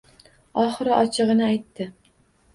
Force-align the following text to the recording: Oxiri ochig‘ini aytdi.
Oxiri 0.61 0.95
ochig‘ini 1.01 1.47
aytdi. 1.51 1.89